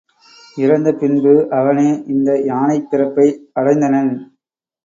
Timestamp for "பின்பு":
0.93-1.33